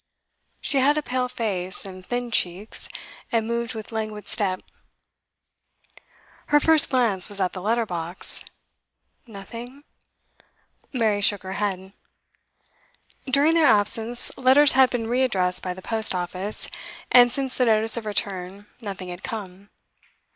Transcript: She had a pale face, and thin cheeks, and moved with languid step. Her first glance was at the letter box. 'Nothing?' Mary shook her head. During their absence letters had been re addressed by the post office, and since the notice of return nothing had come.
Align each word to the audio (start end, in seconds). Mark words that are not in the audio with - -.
She 0.61 0.79
had 0.79 0.97
a 0.97 1.03
pale 1.03 1.27
face, 1.29 1.85
and 1.85 2.03
thin 2.03 2.31
cheeks, 2.31 2.89
and 3.31 3.45
moved 3.47 3.75
with 3.75 3.91
languid 3.91 4.25
step. 4.25 4.63
Her 6.47 6.59
first 6.59 6.89
glance 6.89 7.29
was 7.29 7.39
at 7.39 7.53
the 7.53 7.61
letter 7.61 7.85
box. 7.85 8.43
'Nothing?' 9.27 9.83
Mary 10.91 11.21
shook 11.21 11.43
her 11.43 11.53
head. 11.61 11.93
During 13.27 13.53
their 13.53 13.67
absence 13.67 14.35
letters 14.35 14.71
had 14.71 14.89
been 14.89 15.05
re 15.05 15.21
addressed 15.21 15.61
by 15.61 15.75
the 15.75 15.83
post 15.83 16.15
office, 16.15 16.67
and 17.11 17.31
since 17.31 17.55
the 17.55 17.65
notice 17.65 17.95
of 17.95 18.07
return 18.07 18.65
nothing 18.81 19.09
had 19.09 19.21
come. 19.21 19.69